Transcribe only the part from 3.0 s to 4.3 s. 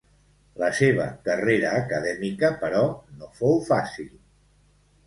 no fou fàcil.